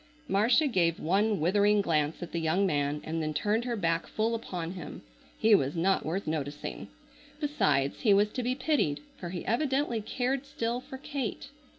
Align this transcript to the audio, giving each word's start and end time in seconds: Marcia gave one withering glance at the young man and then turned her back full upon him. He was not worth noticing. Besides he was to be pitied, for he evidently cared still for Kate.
Marcia 0.27 0.65
gave 0.65 0.99
one 0.99 1.39
withering 1.39 1.79
glance 1.79 2.23
at 2.23 2.31
the 2.31 2.39
young 2.39 2.65
man 2.65 3.01
and 3.03 3.21
then 3.21 3.35
turned 3.35 3.65
her 3.65 3.75
back 3.75 4.07
full 4.07 4.33
upon 4.33 4.71
him. 4.71 5.03
He 5.37 5.53
was 5.53 5.75
not 5.75 6.03
worth 6.03 6.25
noticing. 6.25 6.87
Besides 7.39 7.99
he 7.99 8.11
was 8.11 8.29
to 8.29 8.41
be 8.41 8.55
pitied, 8.55 9.01
for 9.19 9.29
he 9.29 9.45
evidently 9.45 10.01
cared 10.01 10.47
still 10.47 10.81
for 10.81 10.97
Kate. 10.97 11.49